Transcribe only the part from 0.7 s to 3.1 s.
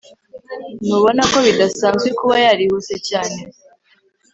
Ntubona ko bidasanzwe kuba yarihuse